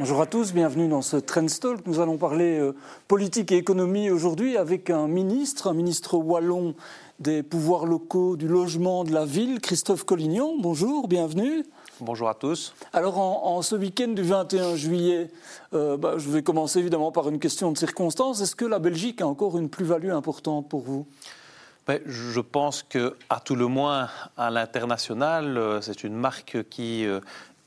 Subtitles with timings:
[0.00, 1.86] Bonjour à tous, bienvenue dans ce Trendstalk.
[1.86, 2.74] Nous allons parler euh,
[3.06, 6.74] politique et économie aujourd'hui avec un ministre, un ministre wallon
[7.18, 10.56] des pouvoirs locaux, du logement, de la ville, Christophe Collignon.
[10.58, 11.66] Bonjour, bienvenue.
[12.00, 12.72] Bonjour à tous.
[12.94, 15.30] Alors en, ce week-end du 21 juillet,
[15.74, 18.40] euh, bah, je vais commencer évidemment par une question de circonstance.
[18.40, 21.06] Est-ce que la Belgique a encore une plus-value importante pour vous?
[21.86, 24.08] Ben, je pense que, à tout le moins,
[24.38, 27.04] à l'international, euh, c'est une marque qui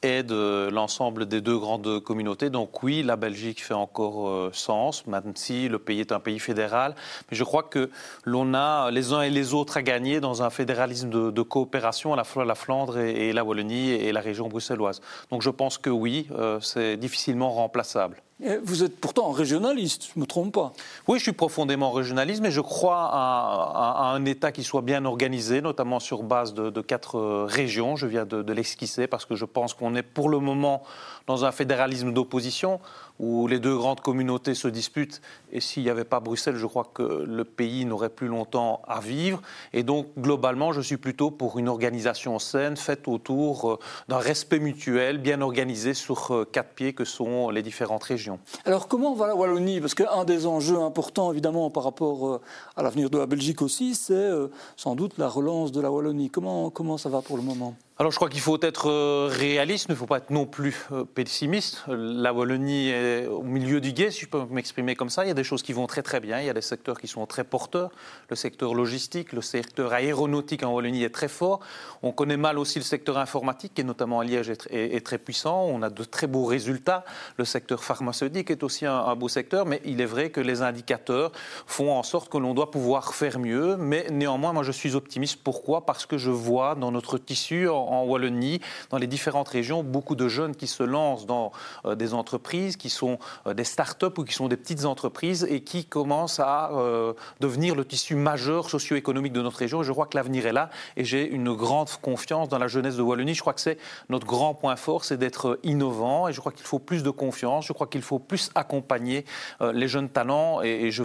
[0.04, 2.50] aide l'ensemble des deux grandes communautés.
[2.50, 6.40] Donc oui, la Belgique fait encore euh, sens, même si le pays est un pays
[6.40, 6.96] fédéral.
[7.30, 7.90] Mais je crois que
[8.26, 12.16] l'on a les uns et les autres à gagner dans un fédéralisme de, coopération à
[12.16, 15.02] la fois la Flandre et, la Wallonie et la région bruxelloise.
[15.30, 18.22] Donc je pense que oui, euh, c'est difficilement remplaçable.
[18.64, 20.74] Vous êtes pourtant régionaliste, je ne me trompe pas.
[21.08, 25.62] Oui, je suis profondément régionaliste, mais je crois à, un État qui soit bien organisé,
[25.62, 27.96] notamment sur base de, quatre euh, régions.
[27.96, 30.84] Je viens de l'esquisser parce que je pense qu'on est pour le moment
[31.28, 32.80] dans un fédéralisme d'opposition
[33.20, 35.22] où les deux grandes communautés se disputent.
[35.52, 39.00] Et s'il n'y avait pas Bruxelles, je crois que le pays n'aurait plus longtemps à
[39.00, 39.42] vivre.
[39.72, 44.60] Et donc, globalement, je suis plutôt pour une organisation saine, faite autour euh, d'un respect
[44.60, 48.40] mutuel, bien organisé sur euh, quatre pieds que sont les différentes régions.
[48.66, 49.80] Alors, comment va la Wallonie?
[49.80, 52.42] Parce qu'un des enjeux importants, évidemment, par rapport euh,
[52.76, 54.32] à l'avenir de la Belgique aussi, c'est
[54.76, 56.30] sans doute la relance de la Wallonie.
[56.30, 57.76] Comment, comment ça va pour le moment?
[58.00, 60.88] Alors je crois qu'il faut être euh, réaliste, il ne faut pas être non plus
[60.92, 61.84] euh, pessimiste.
[61.88, 65.26] La Wallonie est au milieu du guet, si je peux m'exprimer comme ça.
[65.26, 67.00] Il y a des choses qui vont très très bien, il y a des secteurs
[67.00, 67.92] qui sont très porteurs.
[68.32, 71.60] Le secteur logistique, le secteur aéronautique en Wallonie est très fort.
[72.02, 75.64] On connaît mal aussi le secteur informatique, qui notamment à Liège est, très puissant.
[75.66, 77.06] On a de très beaux résultats.
[77.38, 81.32] Le secteur pharmaceutique est aussi un beau secteur, mais il est vrai que les indicateurs
[81.68, 83.78] font en sorte que l'on doit pouvoir faire mieux.
[83.78, 85.42] Mais néanmoins, moi je suis optimiste.
[85.44, 85.86] Pourquoi?
[85.86, 90.28] Parce que je vois dans notre tissu en Wallonie, dans les différentes régions, beaucoup de
[90.28, 91.52] jeunes qui se lancent dans
[91.86, 95.62] euh, des entreprises, qui sont euh, des start-up ou qui sont des petites entreprises et
[95.62, 99.84] qui commencent à euh, devenir le tissu majeur socio-économique de notre région.
[99.84, 103.02] Je crois que l'avenir est là et j'ai une grande confiance dans la jeunesse de
[103.02, 103.34] Wallonie.
[103.34, 103.78] Je crois que c'est
[104.10, 107.66] notre grand point fort, c'est d'être innovant et je crois qu'il faut plus de confiance.
[107.66, 109.26] Je crois qu'il faut plus accompagner
[109.62, 111.04] les jeunes talents et, je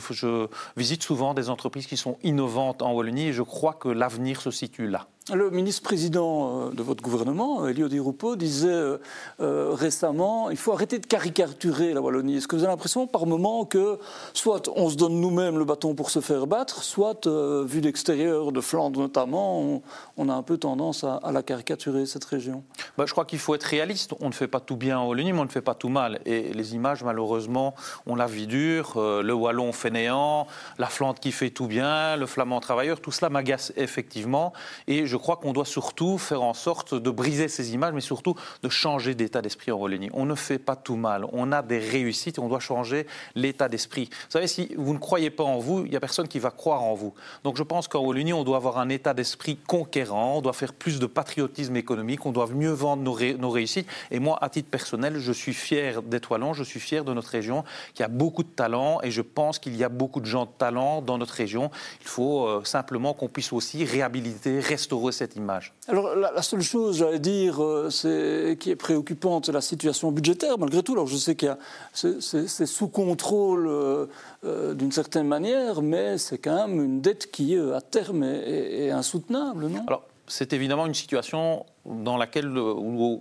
[0.77, 4.51] visite souvent des entreprises qui sont innovantes en Wallonie et je crois que l'avenir se
[4.51, 5.07] situe là.
[5.35, 8.97] Le ministre-président euh, de votre gouvernement, Elio Di Rupo, disait euh,
[9.41, 12.37] euh, récemment il faut arrêter de caricaturer la Wallonie.
[12.37, 13.99] Est-ce que vous avez l'impression par moment que
[14.33, 18.61] soit on se donne nous-mêmes le bâton pour se faire battre, soit, vu d'extérieur, de
[18.61, 19.83] Flandre notamment,
[20.17, 22.63] on, a un peu tendance à, la caricaturer, cette région?
[22.97, 24.15] Bah, Je crois qu'il faut être réaliste.
[24.21, 26.21] On ne fait pas tout bien en Wallonie, mais on ne fait pas tout mal.
[26.25, 27.75] Et les images, malheureusement,
[28.07, 28.95] on la vie dure.
[28.97, 30.47] le Wallon fainéant,
[30.79, 34.53] la Flandre qui fait tout bien, le Flamand travailleur, tout cela m'agace effectivement.
[34.87, 38.35] Et je crois qu'on doit surtout faire en sorte de briser ces images, mais surtout
[38.63, 40.11] de changer d'état d'esprit en Wallonie.
[40.13, 41.27] On ne fait pas tout mal.
[41.33, 44.09] On a des réussites et on doit changer l'état d'esprit.
[44.11, 46.51] Vous savez, si vous ne croyez pas en vous, il n'y a personne qui va
[46.51, 47.15] croire en vous.
[47.45, 50.73] Donc je pense qu'en Wallonie, on doit avoir un état d'esprit conquérant, on doit faire
[50.73, 53.89] plus de patriotisme économique, on doit mieux vendre nos, réussites.
[54.11, 57.31] Et moi, à titre personnel, je suis fier d'être Wallon, je suis fier de notre
[57.31, 57.65] région,
[57.95, 60.51] qui a beaucoup de talent et je pense qu'il y a beaucoup de gens de
[60.57, 61.71] talent dans notre région.
[62.01, 66.99] Il faut euh, simplement qu'on puisse aussi réhabiliter, restaurer cette image Alors la, seule chose,
[66.99, 70.93] j'allais dire, euh, c'est, qui est préoccupante, c'est la situation budgétaire, malgré tout.
[70.93, 71.59] Alors je sais qu'il y a,
[71.93, 74.07] c'est, sous contrôle euh,
[74.45, 79.67] euh, d'une certaine manière, mais c'est quand même une dette qui, à terme, est, insoutenable,
[79.67, 79.85] non?
[79.87, 83.21] Alors, c'est évidemment une situation dans laquelle, ou,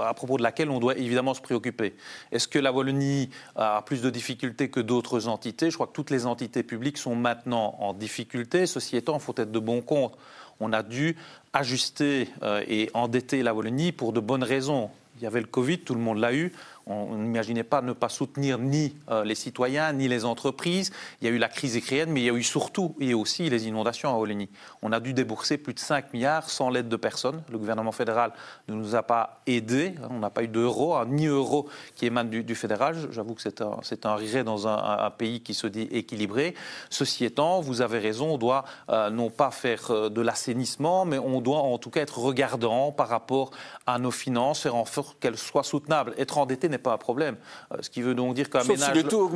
[0.00, 1.94] à propos de laquelle on doit évidemment se préoccuper.
[2.32, 5.70] Est-ce que la Wallonie a plus de difficultés que d'autres entités?
[5.70, 8.66] Je crois que toutes les entités publiques sont maintenant en difficulté.
[8.66, 10.16] Ceci étant, il faut être de bon compte
[10.62, 11.16] on a dû
[11.52, 14.90] ajuster euh, et endetter la Wallonie pour de bonnes raisons.
[15.16, 16.52] Il y avait le Covid, tout le monde l'a eu.
[16.86, 20.90] On n'imaginait pas ne pas soutenir ni euh, les citoyens, ni les entreprises.
[21.20, 23.48] Il y a eu la crise écrienne, mais il y a eu surtout et aussi
[23.48, 24.48] les inondations à Olénie.
[24.82, 27.42] On a dû débourser plus de 5 milliards sans l'aide de personne.
[27.50, 28.32] Le gouvernement fédéral
[28.68, 29.94] ne nous a pas aidés.
[30.10, 32.96] On n'a pas eu d'euros, ni euro qui émane du, fédéral.
[33.10, 36.54] J'avoue que c'est un, un regret dans un, pays qui se dit équilibré.
[36.90, 41.18] Ceci étant, vous avez raison, on doit euh, non pas faire euh, de l'assainissement, mais
[41.18, 43.50] on doit en tout cas être regardant par rapport
[43.86, 46.14] à nos finances, faire en sorte qu'elles soient soutenables.
[46.18, 47.36] Être endetté n'est pas un problème.
[47.72, 49.30] Euh, ce qui veut donc dire qu'un ménage, si taux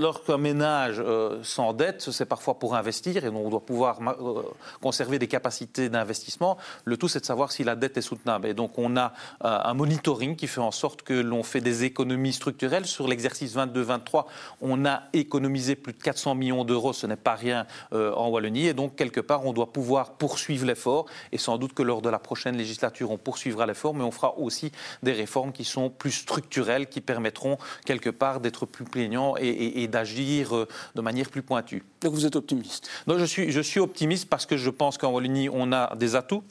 [0.00, 4.42] lorsqu'un ménage euh, s'endette, c'est parfois pour investir et donc on doit pouvoir euh,
[4.80, 6.56] conserver des capacités d'investissement.
[6.84, 8.48] Le tout, c'est de savoir si la dette est soutenable.
[8.48, 12.32] Et donc on a un monitoring qui fait en sorte que l'on fait des économies
[12.32, 12.86] structurelles.
[12.86, 14.24] Sur l'exercice 22-23,
[14.60, 18.66] on a économisé plus de 400 millions d'euros, ce n'est pas rien en Wallonie.
[18.66, 21.06] Et donc quelque part, on doit pouvoir poursuivre l'effort.
[21.32, 24.38] Et sans doute que lors de la prochaine législature, on poursuivra l'effort, mais on fera
[24.38, 24.72] aussi
[25.02, 29.86] des réformes qui sont plus structurelles structurelles qui permettront quelque part d'être plus plaignants et,
[29.88, 31.82] d'agir euh, de manière plus pointue.
[32.00, 32.88] Donc vous êtes optimiste?
[33.06, 36.14] Non, je suis, je suis optimiste parce que je pense qu'en Wallonie, on a des
[36.16, 36.44] atouts.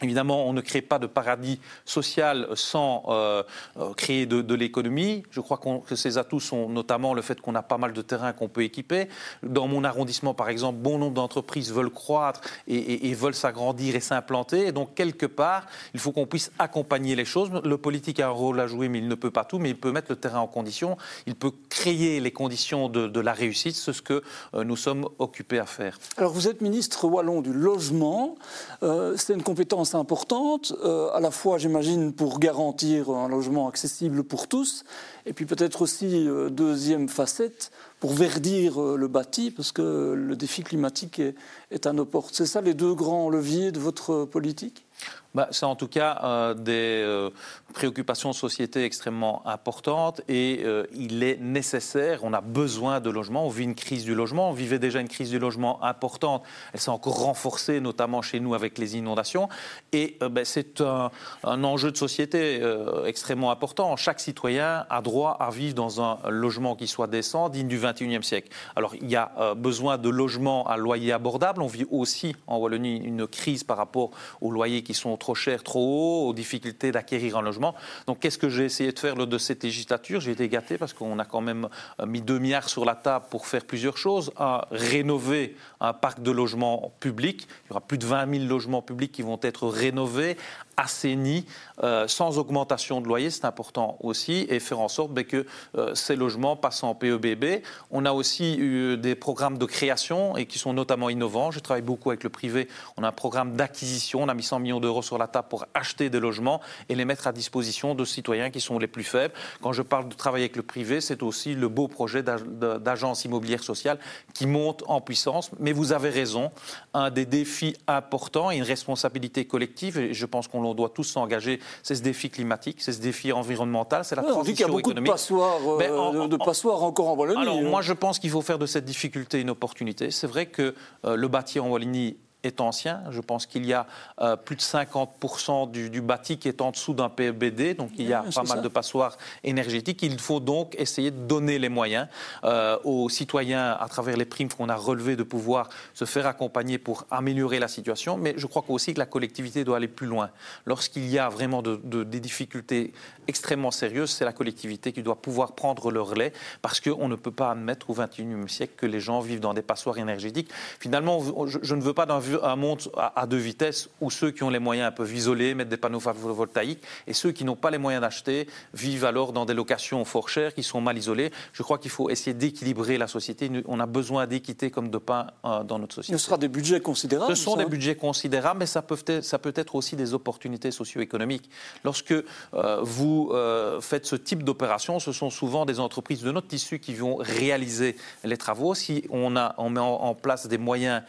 [0.00, 3.42] Évidemment, on ne crée pas de paradis social sans euh,
[3.78, 5.24] euh, créer de, l'économie.
[5.30, 8.32] Je crois que ces atouts sont notamment le fait qu'on a pas mal de terrains
[8.32, 9.08] qu'on peut équiper.
[9.42, 14.72] Dans mon arrondissement, par exemple, bon nombre d'entreprises veulent croître et, veulent s'agrandir et s'implanter.
[14.72, 17.50] Donc, quelque part, il faut qu'on puisse accompagner les choses.
[17.64, 19.58] Le politique a un rôle à jouer, mais il ne peut pas tout.
[19.58, 20.96] Mais il peut mettre le terrain en condition.
[21.26, 23.74] Il peut créer les conditions de, la réussite.
[23.74, 24.22] C'est ce que
[24.54, 25.98] euh, nous sommes occupés à faire.
[26.16, 28.36] Alors, vous êtes ministre wallon du logement.
[28.80, 34.48] C'est une compétence importante, euh, à la fois, j'imagine, pour garantir un logement accessible pour
[34.48, 34.84] tous,
[35.26, 37.70] et puis peut-être aussi, euh, deuxième facette,
[38.00, 41.34] pour verdir euh, le bâti, parce que le défi climatique est,
[41.70, 42.34] est à nos portes.
[42.34, 44.87] C'est ça les deux grands leviers de votre politique?
[45.34, 47.30] Bah, c'est en tout cas euh, des euh,
[47.74, 53.44] préoccupations de société extrêmement importantes et euh, il est nécessaire, on a besoin de logement,
[53.46, 56.80] on vit une crise du logement, on vivait déjà une crise du logement importante, elle
[56.80, 59.48] s'est encore renforcée notamment chez nous avec les inondations
[59.92, 61.10] et ben, c'est un,
[61.44, 62.60] enjeu de société
[63.04, 63.96] extrêmement important.
[63.96, 68.22] Chaque citoyen a droit à vivre dans un logement qui soit décent, digne du 21e
[68.22, 68.48] siècle.
[68.76, 72.96] Alors il y a besoin de logements à loyer abordable, on vit aussi en Wallonie
[72.96, 74.10] une crise par rapport
[74.40, 77.74] aux loyers qui sont trop chers, trop hauts, aux difficultés d'acquérir un logement.
[78.06, 80.18] Donc qu'est-ce que j'ai essayé de faire lors de cette législature?
[80.18, 81.68] J'ai été gâté parce qu'on a quand même
[82.00, 84.32] euh, mis 2 milliards sur la table pour faire plusieurs choses.
[84.38, 87.46] Un, rénover un parc de logements publics.
[87.66, 90.38] Il y aura plus de 20 000 logements publics qui vont être rénovés,
[90.78, 91.44] assainis,
[91.82, 95.44] euh, sans augmentation de loyer, c'est important aussi, et faire en sorte ben, que
[95.76, 97.62] euh, ces logements passent en PEBB.
[97.90, 101.50] On a aussi eu des programmes de création et qui sont notamment innovants.
[101.50, 102.68] Je travaille beaucoup avec le privé.
[102.96, 104.22] On a un programme d'acquisition.
[104.22, 107.04] On a mis 100 millions d'euros sur la table pour acheter des logements et les
[107.04, 109.34] mettre à disposition de citoyens qui sont les plus faibles.
[109.60, 113.64] Quand je parle de travailler avec le privé, c'est aussi le beau projet d'agence immobilière
[113.64, 113.98] sociale
[114.32, 115.50] qui monte en puissance.
[115.58, 116.52] Mais vous avez raison,
[116.94, 121.04] un des défis importants et une responsabilité collective, et je pense qu'on on doit tous
[121.04, 124.48] s'engager, c'est ce défi climatique, c'est ce défi environnemental, c'est la transition économique.
[124.48, 127.40] On dit qu'il y a beaucoup de passoires, euh, ben, de, passoires encore en Wallonie.
[127.40, 130.10] Alors, moi, je pense qu'il faut faire de cette difficulté une opportunité.
[130.10, 130.74] C'est vrai que
[131.04, 132.16] euh, le bâti en Wallonie
[132.48, 133.02] est ancien.
[133.10, 133.86] Je pense qu'il y a
[134.20, 138.12] euh, plus de 50% du, bâti qui est en dessous d'un PEBD, donc il y
[138.12, 140.02] a pas mal de passoires énergétiques.
[140.02, 142.08] Il faut donc essayer de donner les moyens
[142.44, 146.78] euh, aux citoyens, à travers les primes qu'on a relevées, de pouvoir se faire accompagner
[146.78, 148.16] pour améliorer la situation.
[148.16, 150.30] Mais je crois aussi que la collectivité doit aller plus loin.
[150.66, 152.92] Lorsqu'il y a vraiment des difficultés
[153.26, 157.30] extrêmement sérieuses, c'est la collectivité qui doit pouvoir prendre le relais, parce qu'on ne peut
[157.30, 160.50] pas admettre au XXIe siècle que les gens vivent dans des passoires énergétiques.
[160.80, 164.42] Finalement, je, je ne veux pas d'un un monde à, deux vitesses où ceux qui
[164.42, 167.78] ont les moyens peuvent isoler, mettre des panneaux photovoltaïques, et ceux qui n'ont pas les
[167.78, 171.30] moyens d'acheter vivent alors dans des locations fort chères qui sont mal isolées.
[171.52, 173.50] Je crois qu'il faut essayer d'équilibrer la société.
[173.66, 176.18] On a besoin d'équité comme de pain euh, dans notre société.
[176.18, 177.36] Ce sera des budgets considérables.
[177.36, 180.70] Ce sont des budgets considérables, mais ça peut, être, ça peut être aussi des opportunités
[180.70, 181.50] socio-économiques.
[181.84, 186.48] Lorsque euh, vous euh, faites ce type d'opération, ce sont souvent des entreprises de notre
[186.48, 188.74] tissu qui vont réaliser les travaux.
[188.74, 191.02] Si on, a, on met en, place des moyens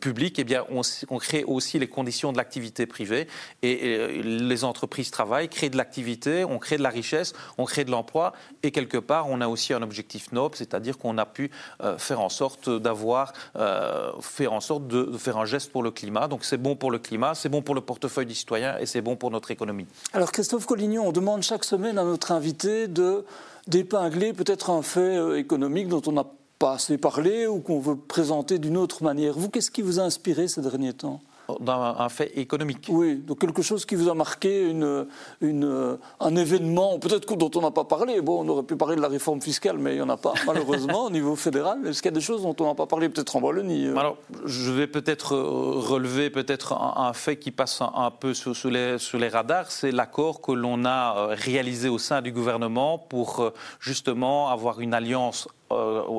[0.00, 3.26] publics, eh bien, on, crée aussi les conditions de l'activité privée
[3.62, 7.90] et, les entreprises travaillent, créent de l'activité, on crée de la richesse, on crée de
[7.90, 11.50] l'emploi et quelque part on a aussi un objectif noble, c'est-à-dire qu'on a pu
[11.82, 15.90] euh, faire en sorte d'avoir, euh, faire en sorte de, faire un geste pour le
[15.90, 16.28] climat.
[16.28, 19.00] Donc c'est bon pour le climat, c'est bon pour le portefeuille du citoyen et c'est
[19.00, 19.86] bon pour notre économie.
[20.12, 23.24] Alors Christophe Collignon, on demande chaque semaine à notre invité de
[23.66, 26.24] d'épingler peut-être un fait euh, économique dont on n'a
[26.60, 29.32] pas assez parlé ou qu'on veut présenter d'une autre manière.
[29.32, 31.20] Vous, qu'est-ce qui vous a inspiré ces derniers temps?
[31.58, 32.86] Dans un fait économique.
[32.90, 35.06] Oui, donc quelque chose qui vous a marqué, une,
[35.40, 38.20] une, un événement, peut-être dont on n'a pas parlé.
[38.20, 40.34] Bon, on aurait pu parler de la réforme fiscale, mais il n'y en a pas,
[40.46, 41.84] malheureusement, au niveau fédéral.
[41.86, 43.96] Est-ce qu'il y a des choses dont on n'a pas parlé, peut-être en Wallonie euh?
[43.96, 49.28] Alors, je vais peut-être euh, relever peut-être un, fait qui passe un, peu sous, les,
[49.28, 53.50] radars, c'est l'accord que l'on a euh, réalisé au sein du gouvernement pour
[53.80, 55.48] justement avoir une alliance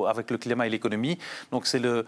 [0.08, 1.18] avec le climat et l'économie.
[1.50, 2.04] Donc c'est le,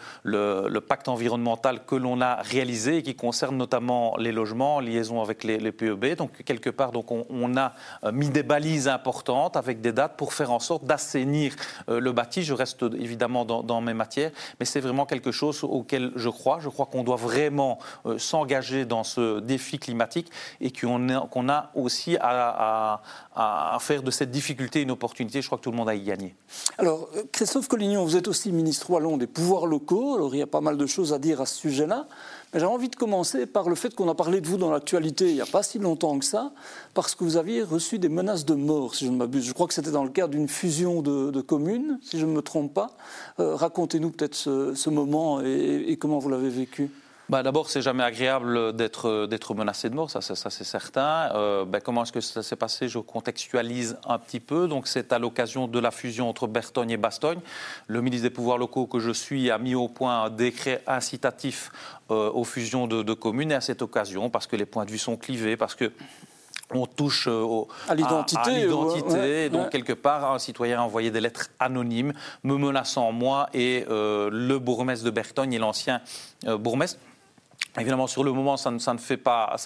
[0.87, 5.45] pacte environnemental que l'on a réalisé et qui concerne notamment les logements en liaison avec
[5.45, 6.17] les, PEB.
[6.17, 7.73] Donc, quelque part, donc, on, a
[8.05, 11.55] euh, mis des balises importantes avec des dates pour faire en sorte d'assainir
[11.89, 12.43] euh, le bâti.
[12.43, 16.59] Je reste évidemment dans, mes matières, mais c'est vraiment quelque chose auquel je crois.
[16.61, 21.09] Je crois qu'on doit vraiment euh, s'engager dans ce défi climatique et qu'on
[21.49, 23.03] a, aussi à,
[23.35, 25.43] à, faire de cette difficulté une opportunité.
[25.43, 26.35] Je crois que tout le monde a y gagné.
[26.79, 30.47] Alors, Christophe Collignon, vous êtes aussi ministre wallon des pouvoirs locaux, alors il y a
[30.47, 32.07] pas mal de choses à dire à ce sujet-là.
[32.53, 35.29] Mais j'ai envie de commencer par le fait qu'on a parlé de vous dans l'actualité
[35.29, 36.53] il n'y a pas si longtemps que ça,
[36.95, 39.45] parce que vous aviez reçu des menaces de mort, si je ne m'abuse.
[39.45, 42.43] Je crois que c'était dans le cadre d'une fusion de, communes, si je ne me
[42.43, 42.93] trompe pas.
[43.41, 46.93] Euh, racontez-nous peut-être ce, moment et comment vous l'avez vécu
[47.31, 51.31] bah, D'abord, c'est jamais agréable d'être, menacé de mort, ça, ça, c'est certain.
[51.35, 52.89] Euh, bah, comment est-ce que ça s'est passé?
[52.89, 54.69] Je contextualise un petit peu.
[54.69, 57.41] Donc, c'est à l'occasion de la fusion entre Bertogne et Bastogne.
[57.87, 61.71] Le ministre des Pouvoirs locaux que je suis a mis au point un décret incitatif
[62.11, 63.53] euh, aux fusions de, de communes.
[63.53, 65.93] Et à cette occasion, parce que les points de vue sont clivés, parce que
[66.71, 69.49] on touche euh, à l'identité.
[69.49, 72.13] donc, quelque part, un citoyen a envoyé des lettres anonymes
[72.43, 76.01] me menaçant moi et le bourgmestre de Bertogne et l'ancien
[76.43, 76.99] bourgmestre
[77.77, 79.57] Évidemment, sur le moment, ça ne, fait, pas,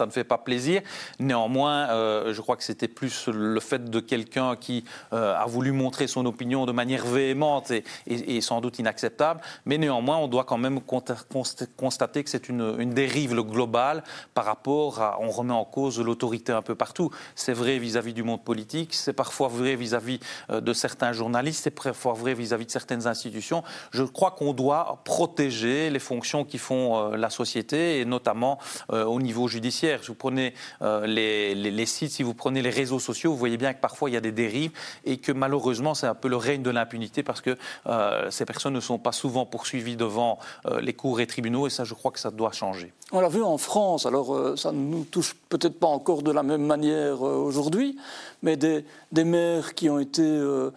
[0.43, 0.81] plaisir.
[1.19, 5.73] Néanmoins, euh, je crois que c'était plus le fait de quelqu'un qui euh, a voulu
[5.73, 7.71] montrer son opinion de manière véhémente
[8.07, 9.43] et, sans doute inacceptable.
[9.67, 15.03] Mais néanmoins, on doit quand même constater que c'est une, une, dérive globale par rapport
[15.03, 15.19] à.
[15.21, 17.11] On remet en cause l'autorité un peu partout.
[17.35, 21.71] C'est vrai vis-à-vis du monde politique, c'est parfois vrai vis-à-vis euh, de certains journalistes, c'est
[21.71, 23.63] parfois vrai vis-à-vis de certaines institutions.
[23.91, 28.59] Je crois qu'on doit protéger les fonctions qui font la société notamment
[28.93, 30.01] euh, au niveau judiciaire.
[30.03, 33.73] Si vous prenez euh, les, sites, si vous prenez les réseaux sociaux, vous voyez bien
[33.73, 34.73] que parfois il y a des dérives
[35.05, 38.75] et que malheureusement c'est un peu le règne de l'impunité parce que euh, ces personnes
[38.75, 40.39] ne sont pas souvent poursuivies devant
[40.81, 42.93] les cours et tribunaux et ça je crois que ça doit changer.
[43.13, 46.43] On l'a vu en France, alors ça ne nous touche peut-être pas encore de la
[46.43, 47.97] même manière aujourd'hui,
[48.43, 50.71] mais des, des, maires qui ont été euh,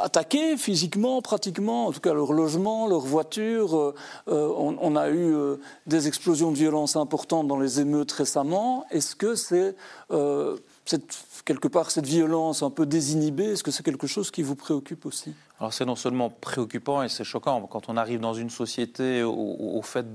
[0.00, 3.76] attaqués physiquement, pratiquement, en tout cas leur logement, leur voiture.
[3.76, 3.94] Euh,
[4.28, 5.34] euh, on, a eu
[5.86, 8.86] des explosions de violence importantes dans les émeutes récemment.
[8.90, 9.76] Est-ce que c'est
[11.44, 15.06] quelque part cette violence un peu désinhibée Est-ce que c'est quelque chose qui vous préoccupe
[15.06, 15.34] aussi?
[15.58, 19.80] Alors c'est non seulement préoccupant et c'est choquant quand on arrive dans une société au,
[19.82, 20.06] fait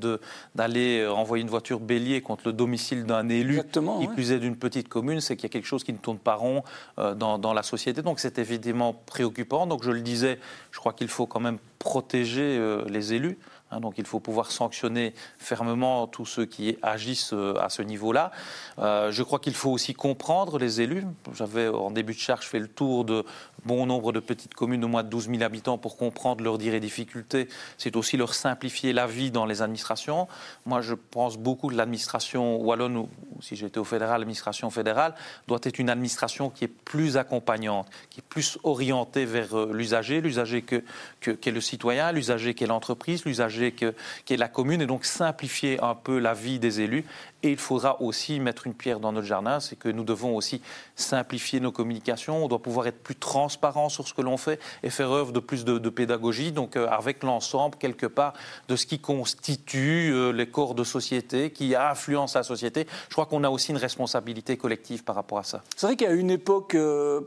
[0.53, 3.61] d'aller envoyer une voiture bélier contre le domicile d'un élu,
[3.99, 6.19] qui plus est d'une petite commune, c'est qu'il y a quelque chose qui ne tourne
[6.19, 6.63] pas rond
[6.99, 8.03] euh, dans, la société.
[8.03, 9.65] Donc c'est évidemment préoccupant.
[9.65, 10.39] Donc je le disais,
[10.71, 13.39] je crois qu'il faut quand même protéger euh, les élus.
[13.71, 18.31] Hein, donc il faut pouvoir sanctionner fermement tous ceux qui agissent euh, à ce niveau-là.
[18.79, 21.05] Euh, je crois qu'il faut aussi comprendre les élus.
[21.33, 23.25] J'avais en début de charge fait le tour de
[23.65, 26.79] bon nombre de petites communes de moins de 12 000 habitants pour comprendre leurs dires
[26.79, 27.47] difficultés.
[27.77, 30.27] C'est aussi leur simplifier la vie dans les administrations.
[30.65, 33.09] Moi, je pense beaucoup que l'administration wallonne, ou
[33.41, 35.13] si j'étais au fédéral, l'administration fédérale,
[35.47, 40.21] doit être une administration qui est plus accompagnante, qui est plus orientée vers euh, l'usager,
[40.21, 40.83] l'usager que,
[41.19, 43.85] que, qu'est le citoyen, l'usager qui est l'entreprise, l'usager qui
[44.33, 47.05] est la commune, et donc simplifier un peu la vie des élus.
[47.43, 50.61] Et il faudra aussi mettre une pierre dans notre jardin, c'est que nous devons aussi
[50.95, 54.89] simplifier nos communications, on doit pouvoir être plus transparent sur ce que l'on fait et
[54.89, 58.33] faire œuvre de plus de, pédagogie, donc euh, avec l'ensemble, quelque part,
[58.67, 62.85] de ce qui constitue euh, les corps de société, qui influence la société.
[63.09, 65.63] Je crois qu'on a aussi une responsabilité collective par rapport à ça.
[65.75, 67.21] C'est vrai qu'il y a une époque euh,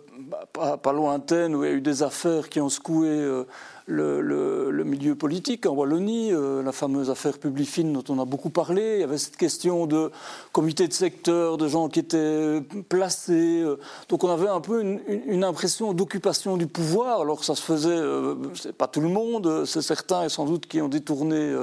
[0.52, 3.44] pas, lointaine où il y a eu des affaires qui ont secoué
[3.86, 8.96] le, milieu politique en Wallonie, euh, la fameuse affaire Publifine dont on a beaucoup parlé.
[8.96, 10.10] Il y avait cette question de
[10.52, 13.60] comité de secteur, de gens qui étaient placés.
[13.62, 13.78] Euh.
[14.08, 17.20] donc on avait un peu une, impression d'occupation du pouvoir.
[17.20, 20.66] Alors ça se faisait, euh, c'est pas tout le monde, c'est certains et sans doute
[20.66, 21.54] qui ont détourné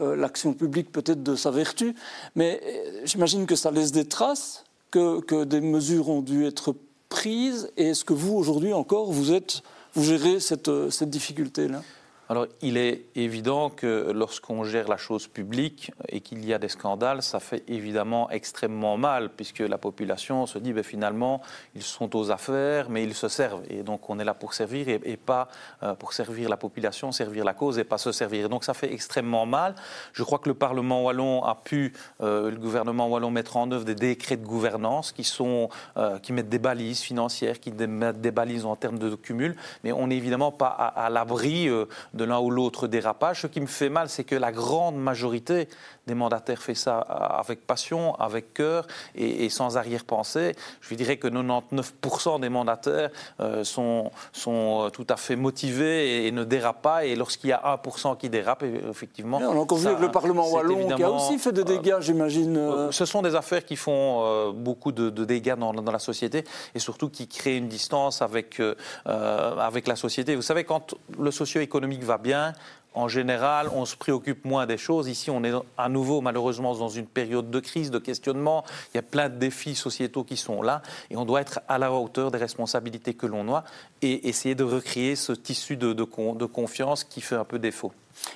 [0.00, 1.94] l'action publique peut-être de sa vertu.
[2.36, 2.60] Mais
[3.04, 6.74] j'imagine que ça laisse des traces, que, que des mesures ont dû être
[7.08, 7.70] prises.
[7.76, 9.62] Et est-ce que vous, aujourd'hui encore, vous êtes
[9.98, 11.82] vous gérez cette, euh, cette difficulté-là?
[12.30, 16.68] Alors, il est évident que lorsqu'on gère la chose publique et qu'il y a des
[16.68, 21.40] scandales, ça fait évidemment extrêmement mal, puisque la population se dit, ben, finalement,
[21.74, 23.62] ils sont aux affaires, mais ils se servent.
[23.70, 25.48] Et donc, on est là pour servir et, pas
[25.82, 28.50] euh, pour servir la population, servir la cause et pas se servir.
[28.50, 29.74] Donc, ça fait extrêmement mal.
[30.12, 33.86] Je crois que le Parlement wallon a pu, euh, le gouvernement wallon, mettre en œuvre
[33.86, 38.32] des décrets de gouvernance qui, sont, euh, qui mettent des balises financières, qui mettent des
[38.32, 41.70] balises en termes de cumul, mais on n'est évidemment pas à l'abri
[42.18, 43.40] de l'un ou l'autre dérapage.
[43.42, 45.68] Ce qui me fait mal, c'est que la grande majorité
[46.08, 50.56] des mandataires fait ça avec passion, avec cœur et, sans arrière-pensée.
[50.80, 53.10] Je dirais que 99% des mandataires
[53.40, 57.04] euh, sont, sont euh, tout à fait motivés et, ne dérapent pas.
[57.04, 59.38] Et lorsqu'il y a 1% qui dérape, effectivement.
[59.38, 62.00] on a encore vu avec le Parlement wallon qui a aussi fait des dégâts, euh,
[62.00, 62.90] j'imagine.
[62.90, 66.44] Ce sont des affaires qui font beaucoup de, dégâts dans, dans, la société
[66.74, 68.60] et surtout qui créent une distance avec,
[69.04, 70.34] avec la société.
[70.34, 72.54] Vous savez, quand le socio-économique va bien,
[72.94, 75.08] en général, on se préoccupe moins des choses.
[75.08, 78.64] Ici, on est à nouveau, malheureusement, dans une période de crise, de questionnement.
[78.92, 80.82] Il y a plein de défis sociétaux qui sont là.
[81.10, 83.62] Et on doit être à la hauteur des responsabilités que l'on a
[84.02, 86.04] et essayer de recréer ce tissu de, de,
[86.46, 87.92] confiance qui fait un peu défaut.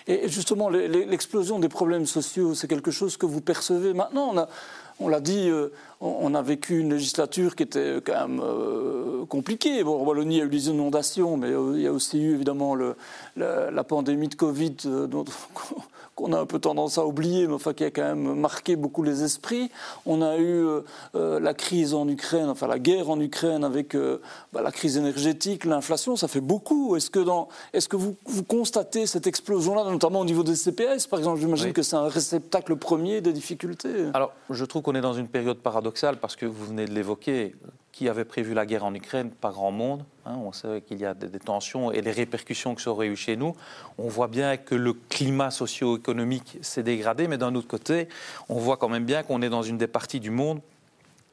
[0.06, 4.32] Et justement, l'explosion des problèmes sociaux, c'est quelque chose que vous percevez maintenant?
[5.00, 5.72] On l'a dit, euh,
[6.02, 9.84] on a vécu une législature qui était quand même euh, compliquée.
[9.84, 12.20] Bon, en Wallonie, il y a eu des inondations, mais euh, il y a aussi
[12.20, 12.96] eu évidemment le,
[13.36, 14.74] la, pandémie de Covid
[15.08, 15.24] dont,
[16.16, 19.04] qu'on a un peu tendance à oublier, mais enfin qui a quand même marqué beaucoup
[19.04, 19.70] les esprits.
[20.04, 20.66] On a eu
[21.14, 23.96] la crise en Ukraine, enfin la guerre en Ukraine avec
[24.52, 26.96] bah, la crise énergétique, l'inflation, ça fait beaucoup.
[26.96, 31.06] Est-ce que, dans, est-ce que vous, vous constatez cette explosion-là, notamment au niveau des CPS,
[31.06, 31.40] par exemple?
[31.40, 34.10] J'imagine que c'est un réceptacle premier des difficultés.
[34.14, 37.54] Alors, je trouve qu'on est dans une période paradoxale parce que vous venez de l'évoquer.
[37.92, 40.06] Qui avait prévu la guerre en Ukraine Pas grand monde.
[40.24, 40.38] Hein.
[40.42, 43.36] on sait qu'il y a des, tensions et les répercussions que ça aurait eu chez
[43.36, 43.54] nous.
[43.98, 48.08] On voit bien que le climat socio-économique s'est dégradé, mais d'un autre côté,
[48.48, 50.62] on voit quand même bien qu'on est dans une des parties du monde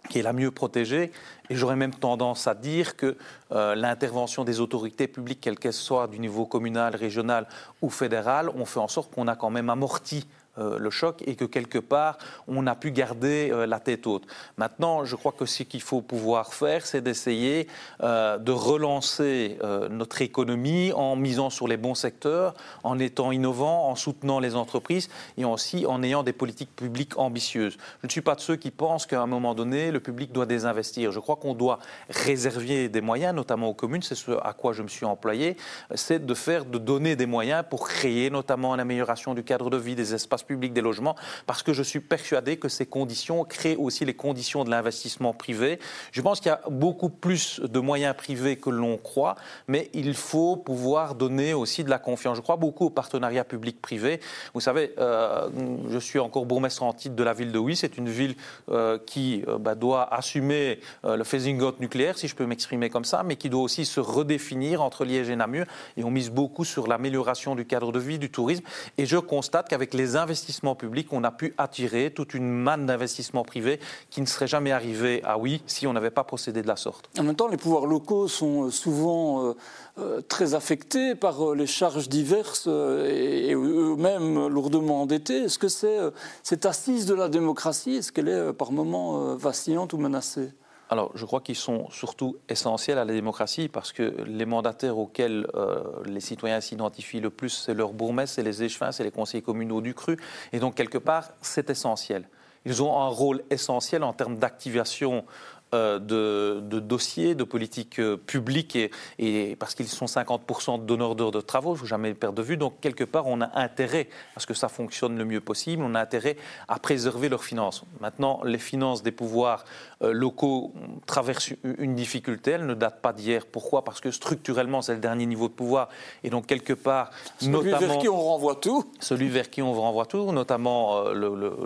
[0.10, 1.14] qui est la mieux protégée.
[1.50, 3.16] Et j'aurais même tendance à dire que
[3.54, 7.48] euh, l'intervention des autorités publiques, quelle qu'elle soit, du niveau communal, régional
[7.82, 11.46] ou fédéral, on fait en sorte qu'on a quand même amorti le choc et que
[11.46, 14.26] quelque part, on a pu garder euh, la tête haute.
[14.58, 17.68] Maintenant, je crois que ce qu'il faut pouvoir faire, c'est d'essayer
[18.02, 19.58] euh, de relancer
[19.90, 22.54] notre économie en misant sur les bons secteurs,
[22.84, 27.78] en étant innovant, en soutenant les entreprises et aussi en ayant des politiques publiques ambitieuses.
[28.02, 30.46] Je ne suis pas de ceux qui pensent qu'à un moment donné, le public doit
[30.46, 31.12] désinvestir.
[31.12, 31.80] Je crois qu'on doit
[32.10, 35.58] réserver des moyens, notamment aux communes, c'est ce à quoi je me suis employé,
[35.96, 39.96] c'est de faire, de donner des moyens pour créer notamment l'amélioration du cadre de vie,
[39.96, 41.16] des espaces public des logements,
[41.46, 45.80] parce que je suis persuadé que ces conditions créent aussi les conditions de l'investissement privé.
[46.12, 49.36] Je pense qu'il y a beaucoup plus de moyens privés que l'on croit,
[49.68, 52.38] mais il faut pouvoir donner aussi de la confiance.
[52.38, 54.20] Je crois beaucoup au partenariat public-privé.
[54.54, 55.50] Vous savez, euh,
[55.90, 57.76] je suis encore bourgmestre en titre de la ville de Oui.
[57.76, 58.36] C'est une ville
[58.70, 63.06] euh, qui euh, bah, doit assumer le phasing out nucléaire, si je peux m'exprimer comme
[63.06, 65.66] ça, mais qui doit aussi se redéfinir entre Liège et Namur.
[65.98, 68.64] Et on mise beaucoup sur l'amélioration du cadre de vie, du tourisme.
[68.98, 72.86] Et je constate qu'avec les investissements investissement public, on a pu attirer toute une manne
[72.86, 73.80] d'investissements privés
[74.12, 77.10] qui ne serait jamais arrivé à oui si on n'avait pas procédé de la sorte.
[77.18, 79.54] En même temps, les pouvoirs locaux sont euh, souvent euh,
[79.98, 85.46] euh, très affectés par les charges diverses et, eux-mêmes lourdement endettés.
[85.46, 85.98] Est-ce que c'est
[86.44, 90.52] cette assise de la démocratie, est-ce qu'elle est par moments vacillante ou menacée?
[90.92, 95.48] Alors, je crois qu'ils sont surtout essentiels à la démocratie parce que les mandataires auxquels
[95.54, 99.44] euh, les citoyens s'identifient le plus, c'est leurs bourgmestres, c'est les échevins, c'est les conseillers
[99.44, 100.18] communaux du cru.
[100.52, 102.28] Et donc, quelque part, c'est essentiel.
[102.66, 105.26] Ils ont un rôle essentiel en termes d'activation
[105.74, 108.78] euh, de, dossiers, de politiques euh, publiques,
[109.20, 112.38] et, parce qu'ils sont 50% de donneurs d'heures de travaux, il ne faut jamais perdre
[112.38, 112.58] de vue.
[112.58, 115.94] Donc, quelque part, on a intérêt à ce que ça fonctionne le mieux possible, on
[115.94, 117.84] a intérêt à préserver leurs finances.
[118.00, 119.66] Maintenant, les finances des pouvoirs
[120.02, 120.74] euh, locaux
[121.06, 123.46] traversent une difficulté, elles ne datent pas d'hier.
[123.46, 123.84] Pourquoi?
[123.84, 125.90] Parce que structurellement, c'est le dernier niveau de pouvoir,
[126.24, 127.80] et donc, quelque part, celui notamment.
[127.80, 131.04] vers qui on renvoie tout Celui vers qui on renvoie tout, notamment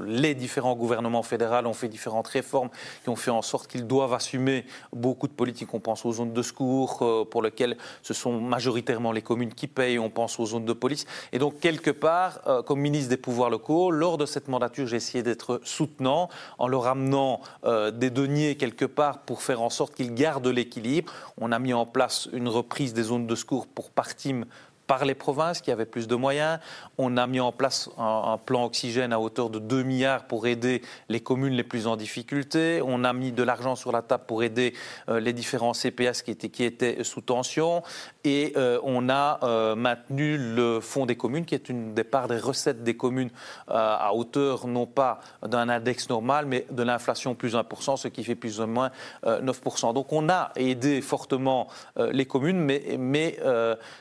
[0.05, 2.69] les différents gouvernements fédéraux ont fait différentes réformes
[3.03, 5.73] qui ont fait en sorte qu'ils doivent assumer beaucoup de politiques.
[5.73, 9.67] On pense aux zones de secours, euh, pour lesquelles ce sont majoritairement les communes qui
[9.67, 9.99] payent.
[9.99, 11.05] On pense aux zones de police.
[11.31, 14.97] Et donc, quelque part, euh, comme ministre des pouvoirs locaux, lors de cette mandature, j'ai
[14.97, 19.93] essayé d'être soutenant en leur amenant euh, des deniers quelque part pour faire en sorte
[19.93, 21.13] qu'ils gardent l'équilibre.
[21.39, 24.45] On a mis en place une reprise des zones de secours pour Partim
[24.93, 26.59] par les provinces qui avaient plus de moyens.
[26.99, 30.83] On a mis en place un, plan oxygène à hauteur de 2 milliards pour aider
[31.09, 32.79] les communes les plus en difficulté.
[32.85, 34.75] On a mis de l'argent sur la table pour aider
[35.09, 36.31] euh, les différents CPS qui
[36.63, 37.81] étaient, sous tension.
[38.23, 42.27] Et euh, on a euh, maintenu le fonds des communes, qui est une des parts
[42.27, 43.31] des recettes des communes
[43.67, 48.35] à hauteur non pas d'un index normal, mais de l'inflation plus 1%, ce qui fait
[48.35, 48.91] plus ou moins
[49.25, 49.91] 9%.
[49.95, 53.39] Donc on a aidé fortement les communes, mais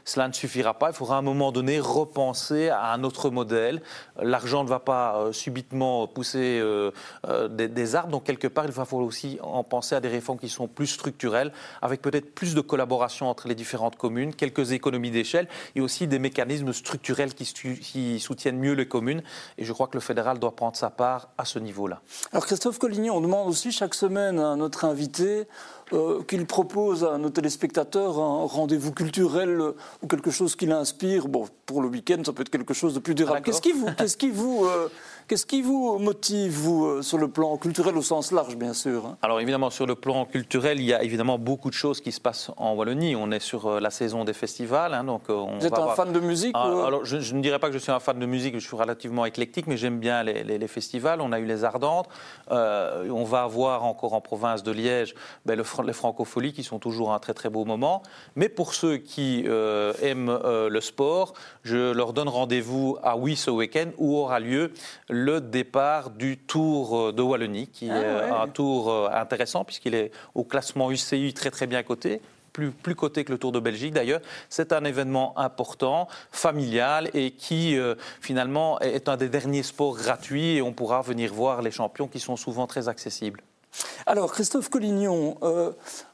[0.04, 0.81] cela ne suffira pas.
[0.90, 3.82] Il faudra à un moment donné repenser à un autre modèle.
[4.20, 6.90] L'argent ne va pas euh, subitement pousser euh,
[7.28, 8.10] euh, des, arbres.
[8.10, 10.86] Donc, quelque part, il va falloir aussi en penser à des réformes qui sont plus
[10.86, 16.06] structurelles, avec peut-être plus de collaboration entre les différentes communes, quelques économies d'échelle et aussi
[16.06, 17.44] des mécanismes structurels qui,
[17.80, 19.22] qui, soutiennent mieux les communes.
[19.58, 22.00] Et je crois que le fédéral doit prendre sa part à ce niveau-là.
[22.32, 25.46] Alors, Christophe Collignon, on demande aussi chaque semaine à notre invité
[25.92, 29.60] euh, qu'il propose à nos téléspectateurs un rendez-vous culturel
[30.02, 31.28] ou quelque chose qui l'inspire.
[31.28, 33.42] Bon, pour le week-end, ça peut être quelque chose de plus durable.
[33.42, 34.88] Qu'est-ce qui vous, qu'est-ce qui vous, euh,
[35.28, 39.06] Qu'est-ce qui vous motive, vous, euh, sur le plan culturel au sens large, bien sûr
[39.06, 42.12] hein Alors évidemment, sur le plan culturel, il y a évidemment beaucoup de choses qui
[42.12, 43.14] se passent en Wallonie.
[43.14, 44.94] On est sur euh, la saison des festivals.
[44.94, 47.68] Hein, donc on vous êtes un fan de musique ah, Alors je, ne dirais pas
[47.68, 50.68] que je suis un fan de musique, je suis relativement éclectique, mais j'aime bien les,
[50.68, 51.20] festivals.
[51.20, 52.08] On a eu les Ardentes.
[52.50, 55.14] on va avoir encore en province de Liège
[55.46, 58.02] ben, le, les Francopholies qui sont toujours un très très beau moment.
[58.36, 59.44] Mais pour ceux qui
[60.02, 64.72] aiment le sport, je leur donne rendez-vous à Oui ce week-end où aura lieu
[65.12, 69.94] le départ du Tour euh, de Wallonie, qui ah est un tour euh, intéressant puisqu'il
[69.94, 72.20] est au classement UCI très très bien coté.
[72.52, 74.20] Plus, plus, coté que le Tour de Belgique d'ailleurs.
[74.50, 80.56] C'est un événement important, familial et qui euh, finalement est un des derniers sports gratuits
[80.56, 83.42] et on pourra venir voir les champions qui sont souvent très accessibles.
[84.06, 85.36] Alors Christophe Collignon,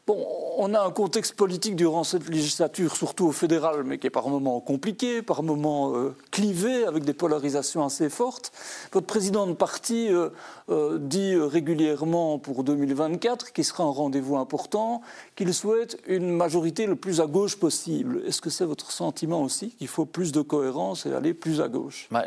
[0.08, 4.10] Bon, on a un contexte politique durant cette législature, surtout au fédéral, mais qui est
[4.10, 8.50] par moments compliqué, par moments euh, clivé, avec des polarisations assez fortes.
[8.92, 10.30] Votre président de parti euh,
[10.70, 15.02] euh, dit régulièrement pour 2024, qui sera un rendez-vous important,
[15.36, 18.22] qu'il souhaite une majorité le plus à gauche possible.
[18.26, 21.68] Est-ce que c'est votre sentiment aussi, qu'il faut plus de cohérence et aller plus à
[21.68, 22.08] gauche?
[22.10, 22.24] Bah,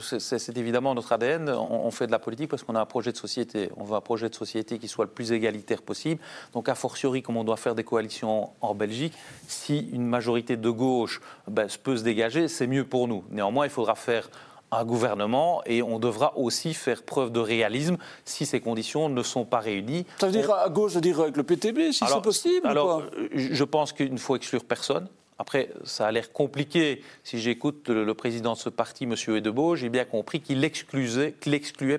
[0.00, 1.50] C'est évidemment notre ADN.
[1.50, 3.70] On, fait de la politique parce qu'on a un projet de société.
[3.76, 6.20] On veut un projet de société qui soit le plus égalitaire possible.
[6.52, 9.14] Donc, a fortiori, comme on doit faire des coalitions en Belgique,
[9.48, 13.24] si une majorité de gauche ben, peut se dégager, c'est mieux pour nous.
[13.30, 14.28] Néanmoins, il faudra faire
[14.72, 19.44] un gouvernement et on devra aussi faire preuve de réalisme si ces conditions ne sont
[19.44, 20.06] pas réunies.
[20.18, 23.02] Ça veut dire à gauche, je veux dire avec le PTB, si c'est possible Alors,
[23.34, 25.08] je pense qu'il ne faut exclure personne.
[25.42, 27.02] Après, ça a l'air compliqué.
[27.24, 29.16] Si j'écoute le, président de ce parti, M.
[29.36, 31.98] Edebo, j'ai bien compris qu'il excluait, excluait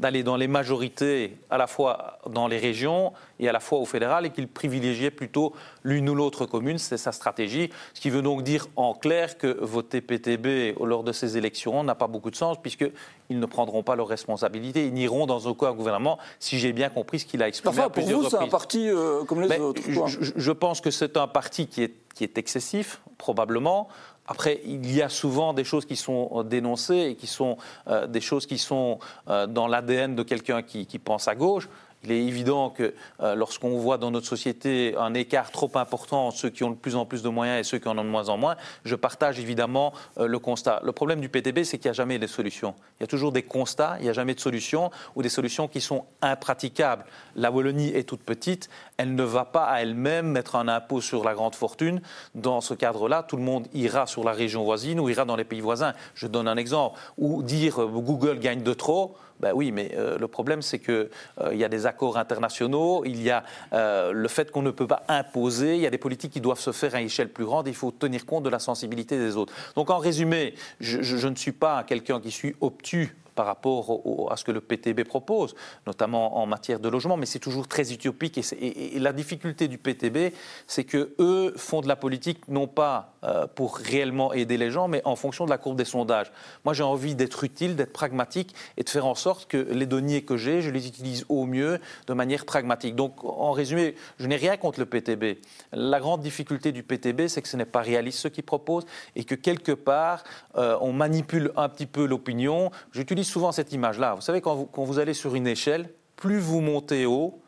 [0.00, 3.84] d'aller dans les majorités, à la fois dans les régions et à la fois au
[3.84, 5.52] fédéral, et qu'il privilégiait plutôt
[5.82, 6.78] l'une ou l'autre commune.
[6.78, 7.70] C'est sa stratégie.
[7.92, 11.94] Ce qui veut donc dire en clair que voter PTB lors de ces élections n'a
[11.94, 12.92] pas beaucoup de sens, puisqu'ils
[13.30, 14.86] ne prendront pas leurs responsabilités.
[14.86, 17.90] Ils n'iront dans aucun gouvernement, si j'ai bien compris ce qu'il a exprimé enfin, à
[17.90, 19.82] pour vous, c'est un parti euh, comme les autres.
[19.86, 23.88] Je, je pense que c'est un parti qui est qui est excessif, probablement.
[24.26, 27.56] Après, il y a souvent des choses qui sont dénoncées et qui sont
[27.88, 31.68] euh, des choses qui sont euh, dans l'ADN de quelqu'un qui, pense à gauche.
[32.04, 36.38] Il est évident que euh, lorsqu'on voit dans notre société un écart trop important entre
[36.38, 38.08] ceux qui ont de plus en plus de moyens et ceux qui en ont de
[38.08, 40.80] moins en moins, je partage évidemment euh, le constat.
[40.82, 42.74] Le problème du PTB, c'est qu'il n'y a jamais de solutions.
[42.98, 45.68] Il y a toujours des constats, il n'y a jamais de solutions ou des solutions
[45.68, 47.04] qui sont impraticables.
[47.36, 51.24] La Wallonie est toute petite, elle ne va pas à elle-même mettre un impôt sur
[51.24, 52.00] la grande fortune.
[52.34, 55.44] Dans ce cadre-là, tout le monde ira sur la région voisine ou ira dans les
[55.44, 55.92] pays voisins.
[56.14, 56.98] Je donne un exemple.
[57.18, 61.08] Ou dire euh, Google gagne de trop, ben oui, mais euh, le problème, c'est qu'il
[61.40, 64.86] euh, y a des accords internationaux, il y a euh, le fait qu'on ne peut
[64.86, 67.66] pas imposer, il y a des politiques qui doivent se faire à échelle plus grande,
[67.66, 69.52] il faut tenir compte de la sensibilité des autres.
[69.74, 74.44] Donc en résumé, je ne suis pas quelqu'un qui suis obtus par rapport à ce
[74.44, 75.54] que le PTB propose,
[75.86, 78.38] notamment en matière de logement, mais c'est toujours très utopique.
[78.60, 80.34] Et, la difficulté du PTB,
[80.66, 84.88] c'est que eux font de la politique non pas euh, pour réellement aider les gens,
[84.88, 86.30] mais en fonction de la courbe des sondages.
[86.64, 90.22] Moi, j'ai envie d'être utile, d'être pragmatique et de faire en sorte que les données
[90.22, 92.94] que j'ai, je les utilise au mieux de manière pragmatique.
[92.94, 95.38] Donc, en résumé, je n'ai rien contre le PTB.
[95.72, 99.24] La grande difficulté du PTB, c'est que ce n'est pas réaliste ce qu'ils proposent et
[99.24, 100.24] que quelque part,
[100.56, 102.70] euh, on manipule un petit peu l'opinion.
[102.92, 104.14] J'utilise souvent cette image-là.
[104.14, 107.40] Vous savez, quand vous, allez sur une échelle, plus vous montez haut,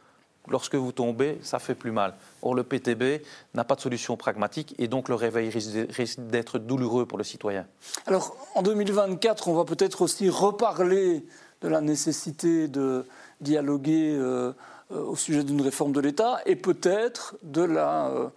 [0.49, 2.15] lorsque vous tombez, ça fait plus mal.
[2.43, 7.07] Or, le PTB n'a pas de solution pragmatique et donc le réveil risque d'être douloureux
[7.07, 7.67] pour le citoyen.
[8.07, 11.25] Alors, en 2024, on va peut-être aussi reparler
[11.61, 13.07] de la nécessité de
[13.41, 14.53] dialoguer euh,
[14.93, 18.09] euh, au sujet d'une réforme de l'État et peut-être de la.
[18.09, 18.29] Euh,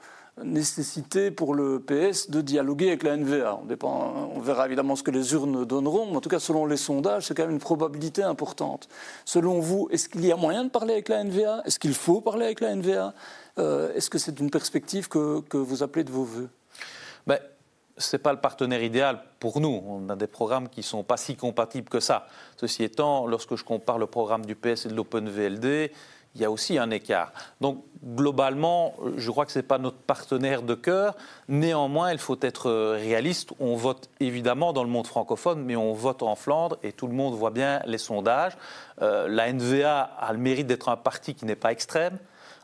[0.44, 3.60] nécessité pour le PS de dialoguer avec la NVA.
[3.84, 7.28] On, verra évidemment ce que les urnes donneront, mais en tout cas, selon les sondages,
[7.28, 8.88] c'est quand même une probabilité importante.
[9.26, 12.22] Selon vous, est-ce qu'il y a moyen de parler avec la NVA Est-ce qu'il faut
[12.22, 13.14] parler avec la NVA
[13.58, 16.50] euh, Est-ce que c'est une perspective que, vous appelez de vos voeux?
[17.26, 17.40] Ben,
[17.98, 19.82] ce n'est pas le partenaire idéal pour nous.
[19.88, 22.28] On a des programmes qui ne sont pas si compatibles que ça.
[22.58, 25.92] Ceci étant, lorsque je compare le programme du PS et de l'OpenVLD,
[26.38, 27.34] il y a aussi un écart.
[27.62, 31.16] Donc globalement, je crois que ce n'est pas notre partenaire de cœur.
[31.50, 33.50] Néanmoins, il faut être réaliste.
[33.60, 37.14] On vote évidemment dans le monde francophone, mais on vote en Flandre et tout le
[37.14, 38.56] monde voit bien les sondages.
[39.02, 42.20] Euh, la NVA a le mérite d'être un parti qui n'est pas extrême.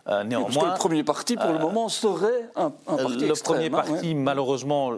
[0.10, 3.70] Euh, néanmoins, le premier parti, pour le euh, moment, serait un, parti Le premier hein,
[3.70, 4.94] parti, malheureusement,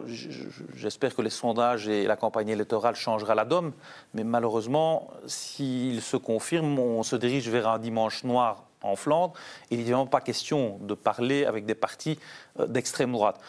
[0.75, 3.71] j'espère que les sondages et la campagne électorale changera la donne,
[4.15, 9.33] mais malheureusement, s'il se confirme, on se dirige vers un dimanche noir en Flandre.
[9.69, 12.17] Il n'est évidemment pas question de parler avec des partis
[12.59, 13.39] euh, d'extrême droite.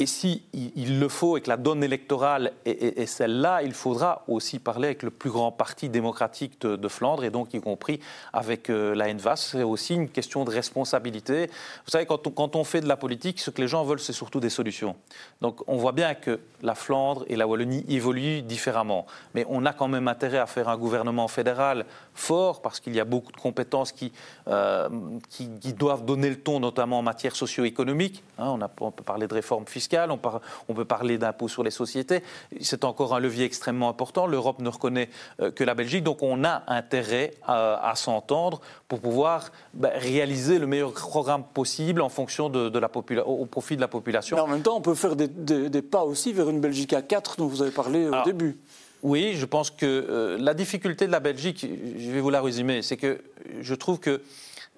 [0.00, 4.60] Et si il, le faut et que la donne électorale est, celle-là, il faudra aussi
[4.60, 7.98] parler avec le plus grand parti démocratique de, Flandre et donc y compris
[8.32, 9.34] avec euh, la NVAS.
[9.36, 11.48] C'est aussi une question de responsabilité.
[11.84, 13.98] Vous savez, quand on, quand on fait de la politique, ce que les gens veulent,
[13.98, 14.94] c'est surtout des solutions.
[15.40, 19.04] Donc on voit bien que la Flandre et la Wallonie évoluent différemment.
[19.34, 21.86] Mais on a quand même intérêt à faire un gouvernement fédéral
[22.18, 24.12] fort parce qu'il y a beaucoup de compétences qui,
[24.48, 24.88] euh,
[25.30, 28.22] qui, doivent donner le ton, notamment en matière socio-économique.
[28.38, 30.10] Hein, on, on peut parler de réforme fiscale
[30.68, 32.22] on, peut parler d'impôts sur les sociétés.
[32.60, 34.26] C'est encore un levier extrêmement important.
[34.26, 35.08] L'Europe ne reconnaît
[35.40, 40.66] euh, que la Belgique, donc on a intérêt à, s'entendre pour pouvoir ben, réaliser le
[40.66, 42.90] meilleur programme possible en fonction de, la
[43.26, 44.36] au profit de la population.
[44.36, 47.36] Mais en même temps, on peut faire des, pas aussi vers une Belgique à 4
[47.38, 48.58] dont vous avez parlé au début.
[49.02, 51.64] Oui, je pense que euh, la difficulté de la Belgique,
[51.98, 53.20] je vais vous la résumer, c'est que
[53.60, 54.20] je trouve que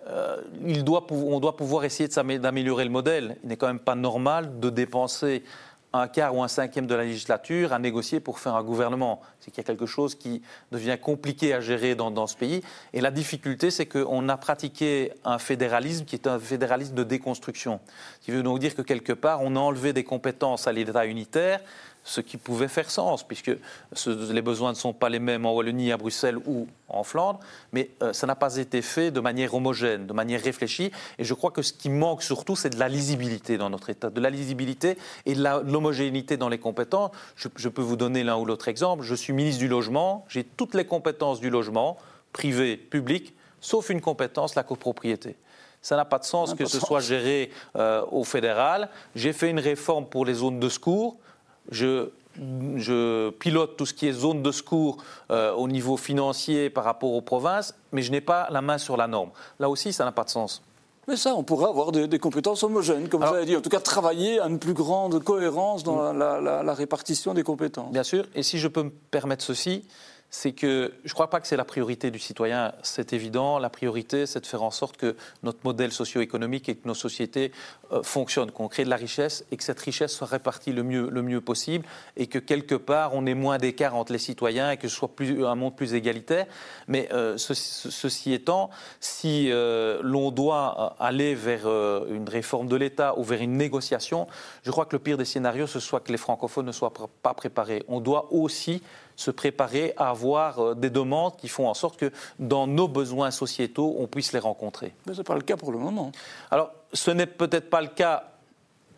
[0.09, 3.37] euh, il doit, pouvoir essayer d'améliorer le modèle.
[3.42, 5.42] Il n'est quand même pas normal de dépenser
[5.92, 9.20] un quart ou un cinquième de la législature à négocier pour faire un gouvernement.
[9.40, 12.62] C'est qu'il y a quelque chose qui devient compliqué à gérer dans, dans ce pays.
[12.92, 17.80] Et la difficulté, c'est qu'on a pratiqué un fédéralisme qui est un fédéralisme de déconstruction.
[18.20, 21.06] Ce qui veut donc dire que quelque part, on a enlevé des compétences à l'État
[21.06, 21.61] unitaire
[22.02, 23.52] ce qui pouvait faire sens, puisque
[24.06, 27.40] les besoins ne sont pas les mêmes en Wallonie, à Bruxelles ou en Flandre,
[27.72, 30.90] mais euh, ça n'a pas été fait de manière homogène, de manière réfléchie.
[31.18, 34.10] Et je crois que ce qui manque surtout, c'est de la lisibilité dans notre État,
[34.10, 37.10] de la lisibilité et de l'homogénéité dans les compétences.
[37.36, 39.04] Je, je peux vous donner l'un ou l'autre exemple.
[39.04, 41.96] Je suis ministre du Logement, j'ai toutes les compétences du logement,
[42.32, 45.36] privé, public, sauf une compétence, la copropriété.
[45.82, 48.90] Ça n'a pas de sens que ce soit géré euh, au fédéral.
[49.14, 51.16] J'ai fait une réforme pour les zones de secours
[51.70, 52.11] je,
[53.30, 54.98] pilote tout ce qui est zone de secours
[55.30, 58.96] euh, au niveau financier par rapport aux provinces, mais je n'ai pas la main sur
[58.96, 59.30] la norme.
[59.59, 60.62] Là aussi, ça n'a pas de sens.
[61.09, 63.56] Mais ça, on pourrait avoir des, compétences homogènes, comme vous avez dit.
[63.56, 67.90] En tout cas, travailler à une plus grande cohérence dans la répartition des compétences.
[67.92, 68.26] Bien sûr.
[68.35, 69.85] Et si je peux me permettre ceci,
[70.30, 73.58] c'est que je ne crois pas que c'est la priorité du citoyen, c'est évident.
[73.58, 77.50] La priorité, c'est de faire en sorte que notre modèle socio-économique et que nos sociétés
[77.92, 81.10] euh, fonctionnent, qu'on crée de la richesse et que cette richesse soit répartie le mieux,
[81.10, 81.84] le mieux possible
[82.16, 85.10] et que quelque part, on ait moins d'écart entre les citoyens et que ce soit
[85.20, 86.46] un monde plus égalitaire.
[86.86, 93.24] Mais euh, ceci étant, si euh, l'on doit aller vers une réforme de l'État ou
[93.24, 94.28] vers une négociation,
[94.62, 97.34] je crois que le pire des scénarios, ce soit que les francophones ne soient pas
[97.34, 97.82] préparés.
[97.88, 98.82] On doit aussi
[99.20, 103.30] se préparer à avoir euh, des demandes qui font en sorte que dans nos besoins
[103.30, 104.94] sociétaux, on puisse les rencontrer.
[105.06, 106.11] Mais ce n'est pas le cas pour le moment.
[106.50, 108.24] Alors, ce n'est peut-être pas le cas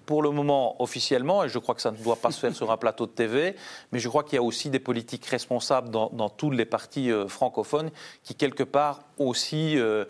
[0.06, 2.70] pour le moment officiellement, et je crois que ça ne doit pas se faire sur
[2.70, 3.56] un plateau de TV,
[3.92, 7.28] mais je crois qu'il y a aussi des politiques responsables dans, tous les partis euh,
[7.28, 7.90] francophones
[8.22, 10.04] qui, quelque part, aussi euh,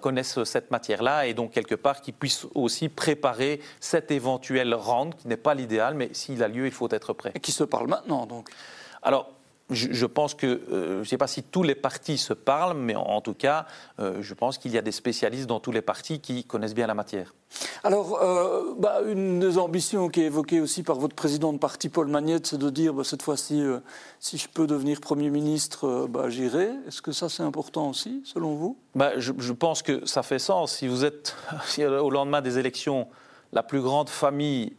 [0.00, 5.28] connaissent cette matière-là, et donc, quelque part, qui puissent aussi préparer cette éventuelle rente, qui
[5.28, 7.32] n'est pas l'idéal, mais s'il a lieu, il faut être prêt.
[7.34, 8.50] Et qui se parle maintenant, donc
[9.02, 9.35] Alors,
[9.70, 12.94] je, pense que, euh, je ne sais pas si tous les partis se parlent, mais
[12.94, 13.66] en, tout cas,
[13.98, 16.86] euh, je pense qu'il y a des spécialistes dans tous les partis qui connaissent bien
[16.86, 17.34] la matière.
[17.82, 21.88] Alors, euh, bah, une des ambitions qui est évoquée aussi par votre président de parti,
[21.88, 23.62] Paul Magnette, c'est de dire bah, cette fois-ci,
[24.20, 26.70] si je peux devenir Premier ministre, bah, j'irai.
[26.86, 28.78] Est-ce que ça, c'est important aussi, selon vous?
[29.16, 30.76] Je, je, pense que ça fait sens.
[30.76, 31.34] Si vous êtes,
[31.78, 33.08] au lendemain des élections,
[33.52, 34.76] la plus grande famille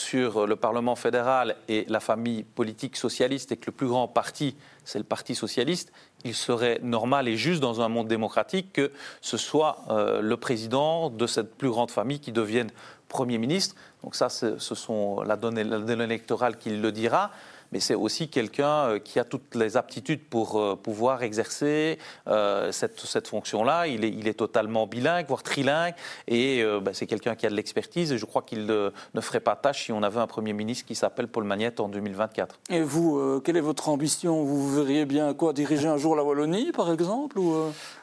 [0.00, 4.56] sur le Parlement fédéral et la famille politique socialiste et que le plus grand parti,
[4.84, 5.92] c'est le Parti socialiste,
[6.24, 11.10] il serait normal et juste dans un monde démocratique que ce soit euh, le président
[11.10, 12.70] de cette plus grande famille qui devienne
[13.08, 13.74] Premier ministre.
[14.02, 17.30] Donc ça, ce sont la donne électorale qui le dira
[17.72, 22.72] mais c'est aussi quelqu'un euh, qui a toutes les aptitudes pour euh, pouvoir exercer euh,
[22.72, 23.86] cette, cette fonction-là.
[23.86, 25.94] Il est, il est, totalement bilingue, voire trilingue,
[26.26, 29.54] et ben, c'est quelqu'un qui a de l'expertise, et je crois qu'il ne ferait pas
[29.54, 32.58] tâche si on avait un Premier ministre qui s'appelle Paul Magnette en 2024.
[32.70, 34.42] Et vous, quelle est votre ambition?
[34.44, 35.52] Vous verriez bien quoi?
[35.52, 37.54] Diriger un jour la Wallonie, par exemple ou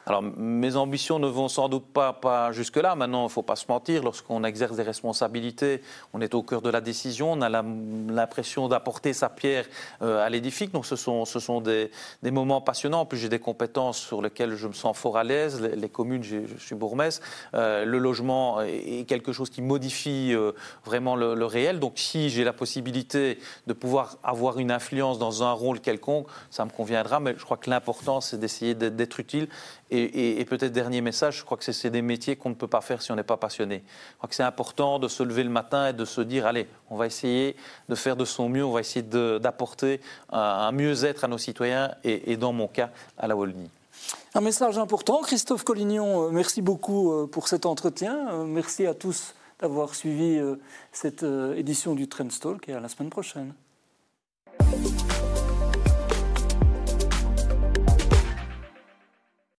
[0.06, 2.94] Alors, mes ambitions ne vont sans doute pas, pas jusque-là.
[2.94, 6.62] Maintenant, il ne faut pas se mentir, lorsqu'on exerce des responsabilités, on est au cœur
[6.62, 9.57] de la décision, on a l'impression d'apporter sa pierre
[10.02, 10.70] euh, à l'édifice.
[10.70, 11.90] Donc ce sont, ce sont des,
[12.22, 13.00] des, moments passionnants.
[13.00, 15.60] En plus, j'ai des compétences sur lesquelles je me sens fort à l'aise.
[15.60, 17.26] Les, communes, je suis bourgmestre.
[17.54, 20.52] Euh, le logement est quelque chose qui modifie euh,
[20.84, 21.80] vraiment le, le, réel.
[21.80, 26.64] Donc si j'ai la possibilité de pouvoir avoir une influence dans un rôle quelconque, ça
[26.64, 27.20] me conviendra.
[27.20, 29.48] Mais je crois que l'important, c'est d'essayer d'être utile
[29.90, 33.00] et, peut-être dernier message, je crois que c'est des métiers qu'on ne peut pas faire
[33.00, 33.82] si on n'est pas passionné.
[34.12, 36.68] Je crois que c'est important de se lever le matin et de se dire, allez,
[36.90, 37.56] on va essayer
[37.88, 42.36] de faire de son mieux, on va essayer d'apporter un, mieux-être à nos citoyens et,
[42.36, 43.70] dans mon cas, à la Wallonie.
[44.34, 45.22] Un message important.
[45.22, 48.28] Christophe Collignon, euh, merci beaucoup euh, pour cet entretien.
[48.30, 50.40] Euh, merci à tous d'avoir suivi
[50.92, 51.24] cette
[51.56, 53.54] édition du Trendstalk et à la semaine prochaine.